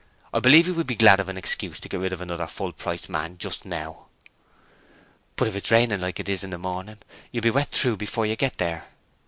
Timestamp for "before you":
7.97-8.35